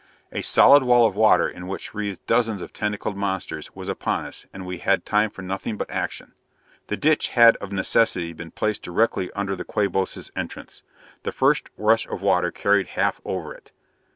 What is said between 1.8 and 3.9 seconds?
writhed dozens of tentacled monsters, was